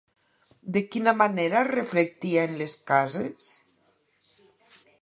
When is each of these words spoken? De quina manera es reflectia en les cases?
De 0.77 0.81
quina 0.95 1.13
manera 1.19 1.61
es 1.61 1.69
reflectia 1.73 2.47
en 2.51 2.57
les 2.63 2.75
cases? 2.93 3.49